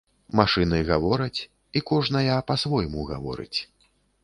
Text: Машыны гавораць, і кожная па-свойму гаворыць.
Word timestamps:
Машыны 0.37 0.79
гавораць, 0.87 1.39
і 1.77 1.83
кожная 1.91 2.39
па-свойму 2.51 3.07
гаворыць. 3.13 3.59